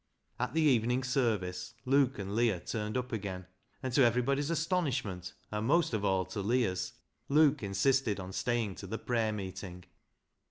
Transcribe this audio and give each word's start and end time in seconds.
At 0.39 0.55
the 0.55 0.63
evening 0.63 1.03
service 1.03 1.75
Luke 1.85 2.17
and 2.17 2.35
Leah 2.35 2.61
turned 2.61 2.97
up 2.97 3.11
again, 3.11 3.45
and 3.83 3.93
to 3.93 4.01
everybody's 4.01 4.49
astonish 4.49 5.05
ment, 5.05 5.33
and 5.51 5.67
most 5.67 5.93
of 5.93 6.03
all 6.03 6.25
to 6.25 6.41
Leah's, 6.41 6.93
Luke 7.29 7.61
insisted 7.61 8.19
on 8.19 8.33
staying 8.33 8.73
to 8.77 8.87
the 8.87 8.97
prayer 8.97 9.31
meeting. 9.31 9.85